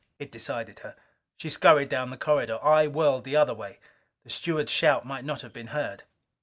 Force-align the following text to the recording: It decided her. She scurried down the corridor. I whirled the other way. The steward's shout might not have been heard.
It 0.17 0.31
decided 0.31 0.79
her. 0.79 0.95
She 1.37 1.51
scurried 1.51 1.89
down 1.89 2.09
the 2.09 2.17
corridor. 2.17 2.57
I 2.63 2.87
whirled 2.87 3.23
the 3.23 3.35
other 3.35 3.53
way. 3.53 3.77
The 4.23 4.31
steward's 4.31 4.71
shout 4.71 5.05
might 5.05 5.25
not 5.25 5.43
have 5.43 5.53
been 5.53 5.67
heard. 5.67 6.05